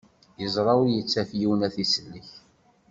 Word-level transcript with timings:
Yeẓra 0.41 0.71
ur 0.81 0.87
yettaf 0.91 1.29
yiwen 1.39 1.65
ad 1.67 1.71
t-isellek. 1.75 2.29